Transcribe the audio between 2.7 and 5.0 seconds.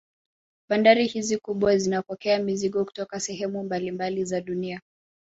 kutoka sehemu mbalimbali za dunia